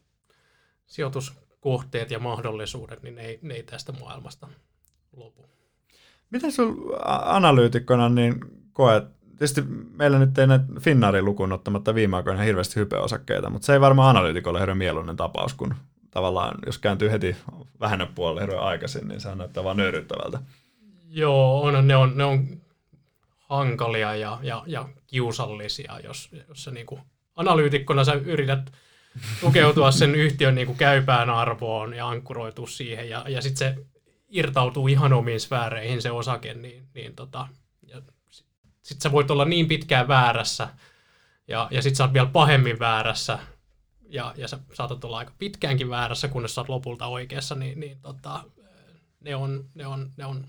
[0.87, 4.49] sijoituskohteet ja mahdollisuudet, niin ne ei, ne ei tästä maailmasta
[5.17, 5.47] lopu.
[6.31, 8.41] Miten sinulla analyytikkona niin
[8.73, 9.63] koet, tietysti
[9.93, 14.17] meillä nyt ei näitä Finnaarin lukuun ottamatta viime aikoina hirveästi hypeosakkeita, mutta se ei varmaan
[14.17, 15.75] analyytikolle hirveän mieluinen tapaus, kun
[16.11, 17.37] tavallaan jos kääntyy heti
[17.81, 20.39] vähennä puolelle hirveän aikaisin, niin se näyttää vaan nöyryttävältä.
[21.17, 22.61] Joo, on, ne, on, ne on
[23.39, 27.01] hankalia ja, ja, ja kiusallisia, jos, jos sä niin kuin
[27.37, 28.73] analyytikkona sä yrität
[29.41, 33.87] tukeutua sen yhtiön niin kuin käypään arvoon ja ankkuroitua siihen, ja, ja sitten se
[34.29, 37.49] irtautuu ihan omiin sfääreihin se osake, niin, niin tota,
[38.83, 40.69] sitten sä voit olla niin pitkään väärässä,
[41.49, 43.39] ja, ja sitten sä oot vielä pahemmin väärässä,
[44.09, 48.01] ja, ja sä saatat olla aika pitkäänkin väärässä, kunnes sä oot lopulta oikeassa, niin, niin
[48.01, 48.45] tota,
[49.21, 50.47] ne, on, ne, on, ne on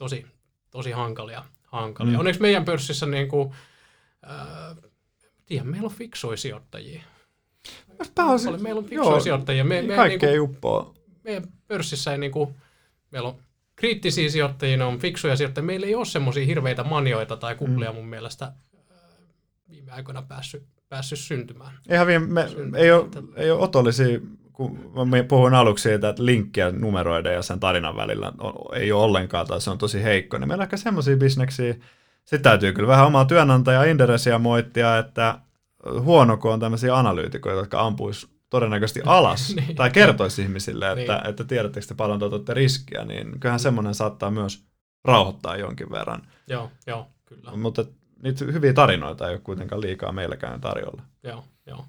[0.00, 0.26] tosi,
[0.70, 1.44] tosi hankalia.
[1.64, 2.12] hankalia.
[2.12, 2.18] Mm.
[2.18, 3.52] Onneksi meidän pörssissä niin kuin,
[4.30, 4.76] äh,
[5.46, 7.02] tiedän, meillä on fiksuja sijoittajia.
[8.14, 9.64] Pääosin, meillä on fiksuja joo, sijoittajia.
[9.64, 10.86] Me, me, kaikkea niin kuin,
[11.24, 12.54] Meidän pörssissä ei niin kuin,
[13.10, 13.36] meillä on
[13.76, 15.66] kriittisiä sijoittajia, ne on fiksuja sijoittajia.
[15.66, 17.96] Meillä ei ole semmoisia hirveitä manioita tai kuplia mm.
[17.96, 18.52] mun mielestä
[19.70, 21.72] viime aikoina päässyt, päässyt syntymään.
[21.88, 24.20] Eihän viime, me, ei, ole, ei ole otollisia
[24.60, 29.02] kun mä puhuin aluksi siitä, että linkkiä numeroiden ja sen tarinan välillä on, ei ole
[29.02, 31.74] ollenkaan tai se on tosi heikko, niin meillä on ehkä semmoisia bisneksiä,
[32.24, 35.38] sitten täytyy kyllä vähän omaa työnantajaa Inderesiä moittia, että
[36.00, 39.76] huono, kun on tämmöisiä analyytikoita, jotka ampuisi todennäköisesti alas niin.
[39.76, 41.26] tai kertoisi ihmisille, että, niin.
[41.26, 44.64] että tiedättekö te paljon tuotatte riskiä, niin kyllähän semmoinen saattaa myös
[45.04, 46.22] rauhoittaa jonkin verran.
[46.46, 47.56] Joo, joo, kyllä.
[47.56, 47.84] Mutta
[48.22, 51.02] niitä hyviä tarinoita ei ole kuitenkaan liikaa meilläkään tarjolla.
[51.22, 51.84] Joo, joo.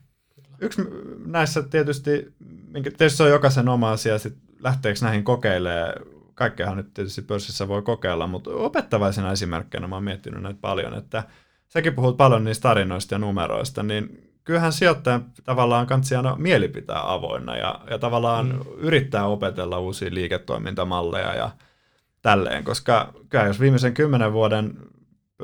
[0.62, 0.82] Yksi
[1.26, 2.34] näissä tietysti,
[2.68, 5.94] minkä tietysti on jokaisen oma asia, sit lähteekö näihin kokeilemaan,
[6.36, 11.24] kaikkeahan nyt tietysti pörssissä voi kokeilla, mutta opettavaisena esimerkkinä mä oon miettinyt näitä paljon, että
[11.68, 17.58] säkin puhut paljon niistä tarinoista ja numeroista, niin kyllähän sijoittajan tavallaan kansi aina mielipitää avoinna
[17.58, 18.60] ja, ja tavallaan mm.
[18.78, 21.50] yrittää opetella uusia liiketoimintamalleja ja,
[22.22, 24.78] tälleen, koska kyllä jos viimeisen kymmenen vuoden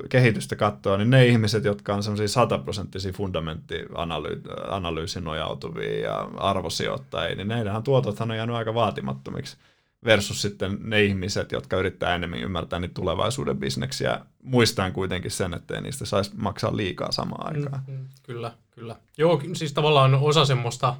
[0.09, 7.83] kehitystä katsoo, niin ne ihmiset, jotka on semmoisia sataprosenttisia fundamenttianalyysin nojautuvia ja arvosijoittajia, niin neidänhän
[7.83, 9.57] tuotothan on jäänyt aika vaatimattomiksi
[10.05, 15.81] versus sitten ne ihmiset, jotka yrittää enemmän ymmärtää niitä tulevaisuuden bisneksiä, muistaen kuitenkin sen, että
[15.81, 17.83] niistä saisi maksaa liikaa samaan mm, aikaan.
[17.87, 18.95] Mm, mm, kyllä, kyllä.
[19.17, 20.95] Joo, siis tavallaan osa semmoista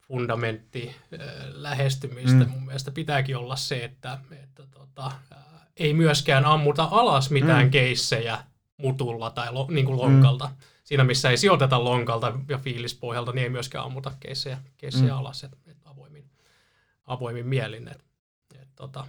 [0.00, 0.96] fundamentti
[1.52, 2.50] lähestymistä mm.
[2.50, 5.12] mun mielestä pitääkin olla se, että, että tota,
[5.80, 7.70] ei myöskään ammuta alas mitään mm.
[7.70, 8.38] keissejä
[8.76, 10.46] mutulla tai lo, niin kuin lonkalta.
[10.46, 10.54] Mm.
[10.84, 15.18] Siinä, missä ei sijoiteta lonkalta ja fiilispohjalta, niin ei myöskään ammuta keissejä, keissejä mm.
[15.18, 16.24] alas et, et avoimin,
[17.06, 17.88] avoimin mielin.
[17.88, 18.04] Et,
[18.54, 19.06] et, tota,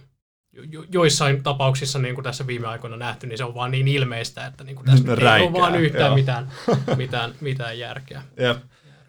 [0.52, 4.46] jo, joissain tapauksissa, niin kuin tässä viime aikoina nähty, niin se on vaan niin ilmeistä,
[4.46, 6.52] että niin kuin tässä Räikää, ei ole vaan yhtään mitään,
[6.96, 8.22] mitään, mitään järkeä.
[8.38, 8.58] Jep.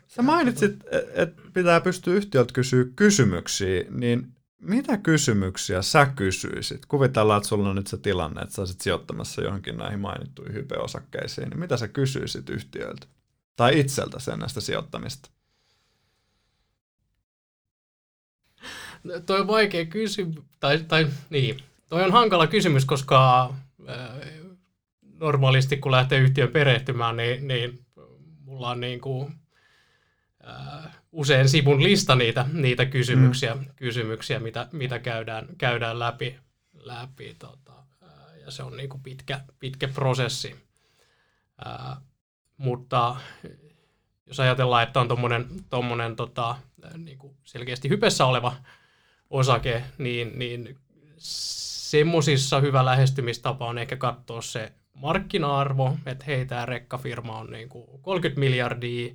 [0.08, 0.76] Sä mainitsit,
[1.14, 6.86] että pitää pystyä yhtiöltä kysyä kysymyksiä, niin mitä kysymyksiä sä kysyisit?
[6.86, 11.50] Kuvitellaan, että sulla on nyt se tilanne, että sä olisit sijoittamassa johonkin näihin mainittuihin hypeosakkeisiin,
[11.50, 13.08] niin mitä sä kysyisit yhtiöiltä?
[13.56, 15.30] Tai itseltä sen näistä sijoittamista?
[19.04, 21.58] No, toi on vaikea kysymys, tai, tai niin,
[21.90, 23.46] toi on hankala kysymys, koska
[23.90, 23.98] äh,
[25.20, 27.86] normaalisti kun lähtee yhtiön perehtymään, niin, niin
[28.46, 29.34] mulla on niin kuin
[31.12, 33.66] usein sivun lista niitä, niitä kysymyksiä, mm.
[33.76, 36.40] kysymyksiä mitä, mitä käydään, käydään läpi.
[36.74, 40.56] läpi tota, äh, ja se on niin kuin pitkä, pitkä prosessi.
[41.68, 41.98] Äh,
[42.58, 43.16] mutta
[44.26, 46.56] jos ajatellaan, että on tuommoinen tommonen, tota,
[46.98, 48.56] niin kuin selkeästi hypessä oleva
[49.30, 50.78] osake, niin, niin
[51.18, 58.02] semmoisissa hyvä lähestymistapa on ehkä katsoa se markkina-arvo, että hei, tämä rekkafirma on niin kuin
[58.02, 59.14] 30 miljardia,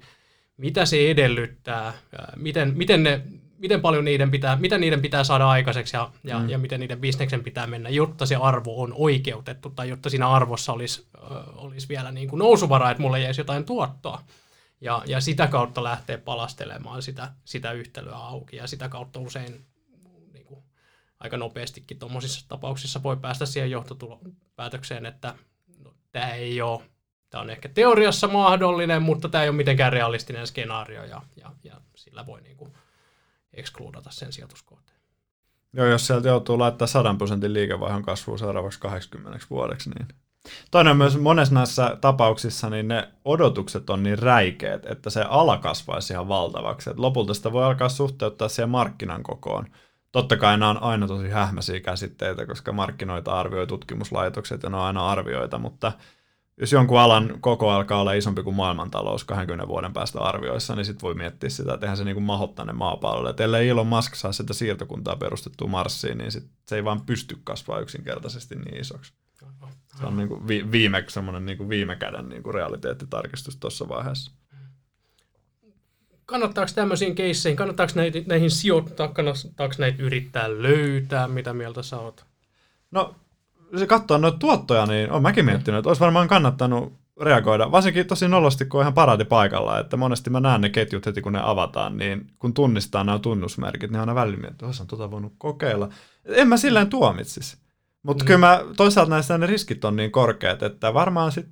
[0.59, 1.93] mitä se edellyttää,
[2.37, 3.23] miten, miten, ne,
[3.59, 6.49] miten paljon niiden pitää, mitä niiden pitää saada aikaiseksi ja, ja, mm.
[6.49, 10.73] ja miten niiden bisneksen pitää mennä, jotta se arvo on oikeutettu tai jotta siinä arvossa
[10.73, 11.07] olisi,
[11.57, 14.23] olisi vielä niin kuin nousuvara, että mulle jäisi jotain tuottoa.
[14.81, 19.67] Ja, ja sitä kautta lähtee palastelemaan sitä, sitä yhtälöä auki ja sitä kautta usein
[20.33, 20.65] niin kuin,
[21.21, 25.35] aika nopeastikin tuommoisissa tapauksissa voi päästä siihen johtopäätökseen, että
[25.85, 26.83] no, tämä ei ole
[27.31, 31.81] Tämä on ehkä teoriassa mahdollinen, mutta tämä ei ole mitenkään realistinen skenaario ja, ja, ja
[31.97, 32.73] sillä voi niin kuin
[33.55, 34.99] ekskludata sen sijoituskohteen.
[35.73, 40.09] Joo, jos sieltä joutuu laittaa 100 prosentin liikevaihdon kasvuun seuraavaksi 80 vuodeksi, niin
[40.71, 46.13] Toinen myös monessa näissä tapauksissa niin ne odotukset on niin räikeät, että se ala kasvaisi
[46.13, 46.91] ihan valtavaksi.
[46.91, 49.67] Et lopulta sitä voi alkaa suhteuttaa siihen markkinan kokoon.
[50.13, 54.83] Totta kai nämä on aina tosi hähmäisiä käsitteitä, koska markkinoita arvioi tutkimuslaitokset ja ne on
[54.83, 55.93] aina arvioita, mutta
[56.61, 61.03] jos jonkun alan koko alkaa olla isompi kuin maailmantalous 20 vuoden päästä arvioissa, niin sitten
[61.03, 63.31] voi miettiä sitä, että eihän se niin mahottainen maapallo.
[63.31, 67.39] Että ellei Elon Musk saa sitä siirtokuntaa perustettua Marsiin, niin sit se ei vaan pysty
[67.45, 69.13] kasvaa yksinkertaisesti niin isoksi.
[70.01, 73.89] Se on niin kuin vi- viime, semmoinen niin kuin viime käden niin kuin realiteettitarkistus tuossa
[73.89, 74.33] vaiheessa.
[76.27, 82.25] Kannattaako tämmöisiin keisseihin, kannattaako näihin, näihin sijoittaa, kannattaako näitä yrittää löytää, mitä mieltä sä oot?
[82.91, 83.17] No
[83.77, 87.73] se katsoo noita tuottoja, niin on mäkin miettinyt, että olisi varmaan kannattanut reagoida.
[87.73, 91.23] Varsinkin tosi nolosti, kun on ihan paraati paikalla, että monesti mä näen ne ketjut heti,
[91.23, 95.33] kun ne avataan, niin kun tunnistaa nämä tunnusmerkit, niin aina välillä miettii, että tota voinut
[95.39, 95.89] kokeilla.
[96.25, 97.57] En mä silleen tuomitsisi.
[98.03, 98.27] Mutta mm.
[98.27, 101.47] kyllä mä, toisaalta näissä ne riskit on niin korkeat, että varmaan sit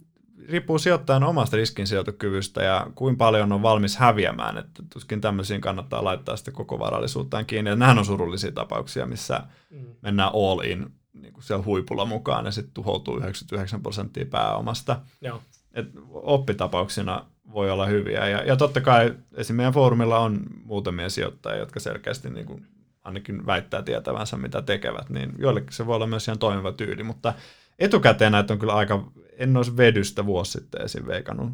[0.49, 6.37] riippuu sijoittajan omasta riskinsijoitukyvystä ja kuinka paljon on valmis häviämään, että tuskin tämmöisiin kannattaa laittaa
[6.37, 7.71] sitten koko varallisuuttaan kiinni.
[7.71, 9.87] Ja nämähän on surullisia tapauksia, missä mm.
[10.03, 10.87] mennään all in
[11.23, 15.01] niin kuin siellä huipulla mukaan ja sitten tuhoutuu 99 prosenttia pääomasta.
[15.21, 15.43] Joo.
[15.73, 18.29] Et oppitapauksina voi olla hyviä.
[18.29, 19.57] Ja, ja totta kai esim.
[19.57, 22.67] meidän foorumilla on muutamia sijoittajia, jotka selkeästi niin kuin
[23.05, 27.35] ainakin väittää tietävänsä, mitä tekevät, niin joillekin se voi olla myös ihan toimiva tyyli, mutta
[27.79, 31.07] etukäteen näitä on kyllä aika, en olisi vedystä vuosi sitten esim.
[31.07, 31.53] veikannut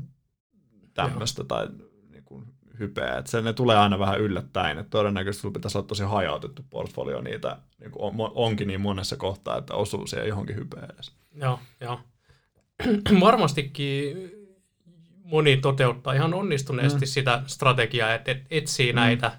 [0.94, 1.91] tämmöistä tai niin kuin
[2.78, 3.18] hypeä.
[3.18, 4.78] Että se ne tulee aina vähän yllättäen.
[4.78, 9.16] Että todennäköisesti sulla pitäisi olla tosi hajautettu portfolio niitä, niin kuin on, onkin niin monessa
[9.16, 11.12] kohtaa, että osuu siihen johonkin hypeen edes.
[11.34, 12.00] Joo, joo.
[13.20, 14.30] Varmastikin
[15.24, 17.06] moni toteuttaa ihan onnistuneesti mm.
[17.06, 18.96] sitä strategiaa, että etsii mm.
[18.96, 19.32] näitä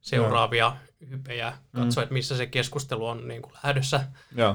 [0.00, 0.76] seuraavia
[1.10, 2.04] hypejä, katsoa, mm.
[2.04, 4.00] että missä se keskustelu on niin kuin lähdössä,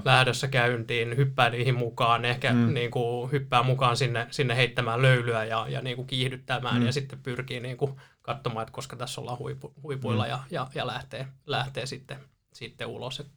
[0.06, 2.74] lähdössä käyntiin, hyppää niihin mukaan, ehkä mm.
[2.74, 6.86] niin kuin, hyppää mukaan sinne, sinne heittämään löylyä ja, ja niin kuin kiihdyttämään mm.
[6.86, 10.30] ja sitten pyrkii niin kuin, katsomaan, että koska tässä ollaan huipu, huipuilla mm.
[10.30, 12.18] ja, ja, ja lähtee, lähtee sitten,
[12.54, 13.20] sitten ulos.
[13.20, 13.28] Et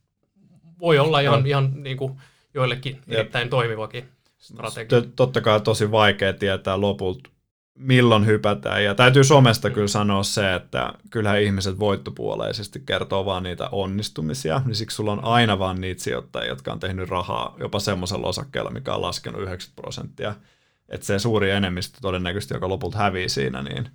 [0.79, 2.21] voi olla ihan, ihan niin kuin
[2.55, 5.03] joillekin erittäin toimivakin strategia.
[5.17, 7.31] Totta kai tosi vaikea tietää lopulta,
[7.75, 8.85] milloin hypätään.
[8.85, 14.75] Ja täytyy somesta kyllä sanoa se, että kyllähän ihmiset voittopuoleisesti kertoo vaan niitä onnistumisia, niin
[14.75, 18.95] siksi sulla on aina vaan niitä sijoittajia, jotka on tehnyt rahaa jopa semmoisella osakkeella, mikä
[18.95, 20.35] on laskenut 90 prosenttia.
[20.89, 23.89] Että se suuri enemmistö todennäköisesti, joka lopulta hävii siinä, niin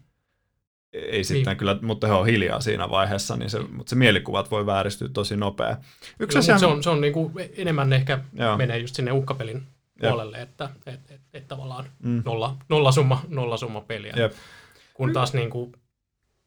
[0.94, 1.58] ei sitten niin.
[1.58, 5.36] kyllä, mutta he on hiljaa siinä vaiheessa, niin se, mutta se mielikuvat voi vääristyä tosi
[5.38, 5.78] nopea.
[6.20, 6.60] Yksi asia...
[6.60, 8.58] Se on, se on niin kuin enemmän ehkä Joo.
[8.58, 9.64] menee just sinne uhkapelin
[10.00, 10.50] puolelle, Jep.
[10.50, 12.22] että et, et, et tavallaan mm.
[12.26, 14.14] nolla, nollasumma, nollasumma peliä.
[14.16, 14.34] Jep.
[14.94, 15.72] Kun taas niin kuin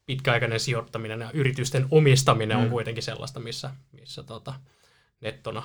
[0.07, 2.63] pitkäaikainen sijoittaminen ja yritysten omistaminen mm.
[2.63, 4.55] on kuitenkin sellaista, missä, missä tota,
[5.21, 5.63] nettona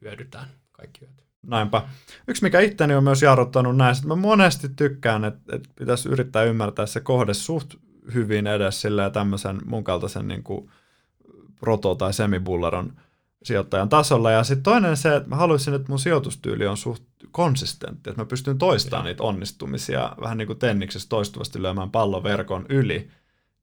[0.00, 1.24] hyödytään kaikki hyöty.
[1.46, 1.82] Näinpä.
[2.28, 6.86] Yksi, mikä itteni on myös jarruttanut näistä, mä monesti tykkään, että, että pitäisi yrittää ymmärtää
[6.86, 7.74] se kohde suht
[8.14, 10.70] hyvin edes silleen tämmöisen mun kaltaisen niin kuin
[11.60, 12.92] proto- tai semibullaron
[13.42, 14.30] sijoittajan tasolla.
[14.30, 18.26] Ja sitten toinen se, että mä haluaisin, että mun sijoitustyyli on suht konsistentti, että mä
[18.26, 23.08] pystyn toistamaan niitä onnistumisia vähän niin kuin tenniksessä toistuvasti lyömään pallon verkon yli.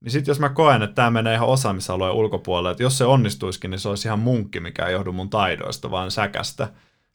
[0.01, 3.71] Niin sitten jos mä koen, että tämä menee ihan osaamisalueen ulkopuolelle, että jos se onnistuisikin,
[3.71, 6.63] niin se olisi ihan munkki, mikä ei johdu mun taidoista, vaan säkästä.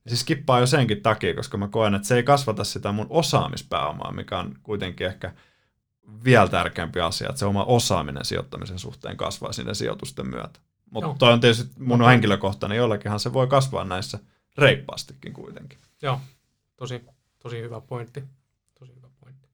[0.05, 3.07] Ja siis skippaa jo senkin takia, koska mä koen, että se ei kasvata sitä mun
[3.11, 5.33] osaamispääomaa, mikä on kuitenkin ehkä
[6.25, 10.61] vielä tärkeämpi asia, että se oma osaaminen sijoittamisen suhteen kasvaa sinne sijoitusten myötä.
[10.90, 14.19] Mutta toi on tietysti mun no, henkilökohtainen, jollekinhan se voi kasvaa näissä
[14.59, 15.79] reippaastikin kuitenkin.
[16.03, 16.21] Joo,
[16.77, 17.05] tosi,
[17.38, 18.23] tosi hyvä pointti.
[18.79, 19.49] Tosi hyvä pointti.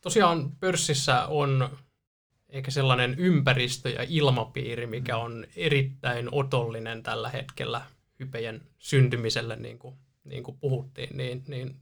[0.00, 1.78] Tosiaan pörssissä on
[2.48, 7.82] eikä sellainen ympäristö ja ilmapiiri, mikä on erittäin otollinen tällä hetkellä
[8.20, 11.76] hypejen syntymiselle, niin kuin, niin kuin puhuttiin, niin, niin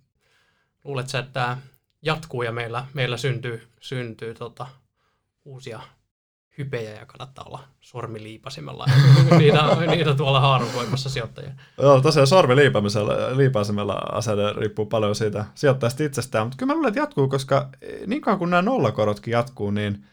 [0.85, 1.59] luuletko että
[2.03, 4.67] jatkuu ja meillä, meillä syntyy, syntyy tota,
[5.45, 5.81] uusia
[6.59, 8.87] hypejä ja kannattaa olla sormiliipasimella.
[9.39, 11.51] niitä, niitä tuolla haarukoimassa sijoittajia.
[11.83, 17.29] Joo, tosiaan sormiliipaisimella asenne riippuu paljon siitä sijoittajasta itsestään, mutta kyllä mä luulen, että jatkuu,
[17.29, 17.69] koska
[18.07, 20.05] niin kauan kuin nämä nollakorotkin jatkuu, niin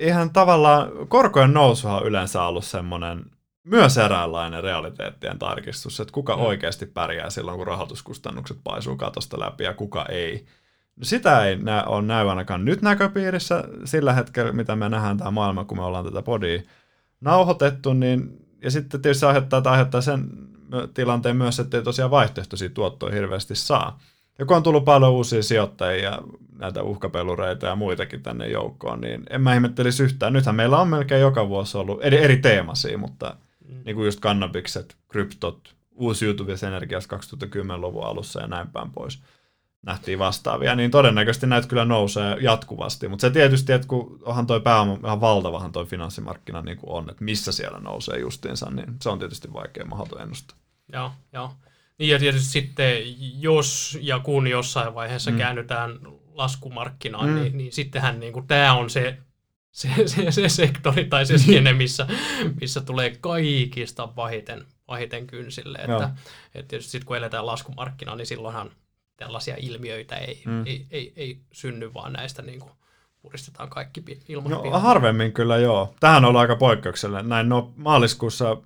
[0.00, 3.24] eihän tavallaan korkojen nousuhan on yleensä ollut semmoinen
[3.64, 6.42] myös eräänlainen realiteettien tarkistus, että kuka mm.
[6.42, 10.46] oikeasti pärjää silloin, kun rahoituskustannukset paisuu katosta läpi ja kuka ei.
[10.96, 15.30] No sitä ei nä- ole näy ainakaan nyt näköpiirissä sillä hetkellä, mitä me nähdään tämä
[15.30, 16.62] maailma, kun me ollaan tätä podia
[17.20, 20.28] nauhoitettu, niin, ja sitten tietysti aiheuttaa, aiheuttaa sen
[20.94, 24.00] tilanteen myös, että ei tosiaan vaihtoehtoisia tuottoja hirveästi saa.
[24.38, 26.18] Ja kun on tullut paljon uusia sijoittajia,
[26.58, 30.32] näitä uhkapelureita ja muitakin tänne joukkoon, niin en mä ihmettelisi yhtään.
[30.32, 33.36] Nythän meillä on melkein joka vuosi ollut eri, eri teemasia, mutta
[33.68, 33.80] mm.
[33.84, 39.22] niin kuin just kannabikset, kryptot, uusiutuvia energiasta 2010-luvun alussa ja näin päin pois
[39.82, 43.08] nähtiin vastaavia, niin todennäköisesti näitä kyllä nousee jatkuvasti.
[43.08, 47.10] Mutta se tietysti, että kun onhan toi pääoma ihan valtavahan toi finanssimarkkina niin kuin on,
[47.10, 50.58] että missä siellä nousee justiinsa, niin se on tietysti vaikea mahdoton ennustaa.
[50.92, 51.52] Joo, joo.
[51.98, 52.94] Niin ja tietysti sitten,
[53.40, 55.38] jos ja kun jossain vaiheessa mm.
[55.38, 55.98] käännytään
[56.34, 57.34] laskumarkkinaan, mm.
[57.34, 59.18] niin, niin sittenhän niin kuin, tämä on se,
[59.70, 62.06] se, se, se sektori tai se skene, missä,
[62.60, 65.78] missä tulee kaikista pahiten, pahiten kynsille.
[65.78, 66.10] Että,
[66.54, 68.70] että tietysti sitten kun eletään laskumarkkinaa, niin silloinhan
[69.16, 70.66] tällaisia ilmiöitä ei, mm.
[70.66, 72.72] ei, ei, ei synny, vaan näistä niin kuin
[73.22, 75.94] puristetaan kaikki ilman No harvemmin kyllä joo.
[76.00, 77.28] Tähän on aika poikkeuksellinen.
[77.28, 78.56] Näin no, maaliskuussa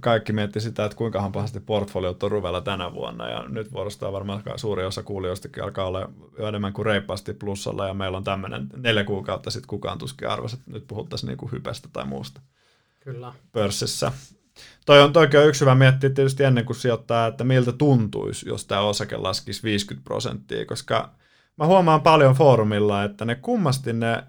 [0.00, 4.42] kaikki mietti sitä, että kuinka pahasti portfoliot on ruvella tänä vuonna, ja nyt vuorostaan varmaan
[4.56, 6.08] suuri osa kuulijoistakin alkaa olla
[6.38, 10.56] jo enemmän kuin reippaasti plussalla, ja meillä on tämmöinen neljä kuukautta sitten kukaan tuskin arvoisi,
[10.56, 12.40] että nyt puhuttaisiin niin kuin hypestä tai muusta
[13.00, 13.32] Kyllä.
[13.52, 14.12] pörssissä.
[14.86, 18.80] Toi on toki yksi hyvä miettiä tietysti ennen kuin sijoittaa, että miltä tuntuisi, jos tämä
[18.80, 21.10] osake laskisi 50 prosenttia, koska
[21.56, 24.24] mä huomaan paljon foorumilla, että ne kummasti ne,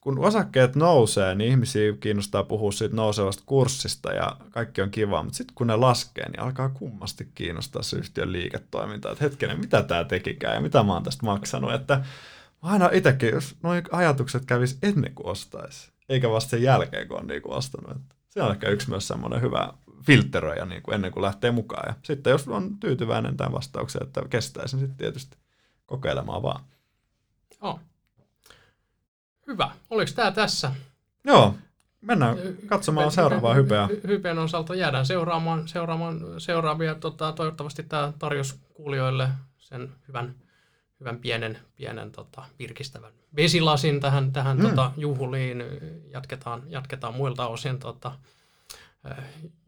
[0.00, 5.36] kun osakkeet nousee, niin ihmisiä kiinnostaa puhua siitä nousevasta kurssista ja kaikki on kiva, mutta
[5.36, 10.04] sitten kun ne laskee, niin alkaa kummasti kiinnostaa se yhtiön liiketoiminta, että hetkinen, mitä tämä
[10.04, 12.04] tekikään ja mitä mä oon tästä maksanut, että
[12.62, 17.26] aina itsekin, jos nuo ajatukset kävis ennen kuin ostaisi, eikä vasta sen jälkeen, kun on
[17.26, 17.96] niin kuin ostanut.
[17.96, 19.72] Että se on ehkä yksi myös semmoinen hyvä
[20.06, 21.88] filtteröjä niin kuin ennen kuin lähtee mukaan.
[21.88, 25.36] Ja sitten jos on tyytyväinen tämän vastaukseen, että kestäisi, niin sitten tietysti
[25.86, 26.64] kokeilemaan vaan.
[27.60, 27.80] Oh.
[29.46, 29.70] Hyvä.
[29.90, 30.72] Oliko tämä tässä?
[31.24, 31.54] Joo.
[32.00, 33.88] Mennään katsomaan hype, seuraavaa hypeä.
[34.06, 36.94] Hypeen osalta jäädään seuraamaan, seuraamaan seuraavia.
[36.94, 40.34] Tota, toivottavasti tämä tarjosi kuulijoille sen hyvän,
[41.00, 44.62] hyvän pienen, pienen tota, virkistävän vesilasin tähän, tähän mm.
[44.62, 45.64] tota, juhliin.
[46.12, 48.12] Jatketaan, jatketaan muilta osin tota,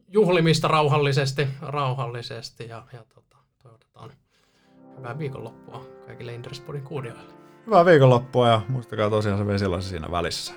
[0.08, 4.10] juhlimista rauhallisesti, rauhallisesti ja, ja tota, toivotetaan
[4.98, 7.22] hyvää viikonloppua kaikille Inderespodin kuulijoille.
[7.66, 10.54] Hyvää viikonloppua ja muistakaa tosiaan se vesilasi siinä välissä.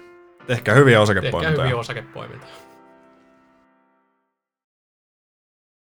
[0.48, 1.50] Tehkää hyviä osakepoimintoja.
[1.50, 2.67] Tehkää hyviä osakepoimintoja.